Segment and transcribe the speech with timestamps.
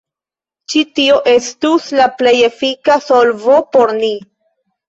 [0.73, 4.11] Ĉi tio estus la plej efika solvo por ni.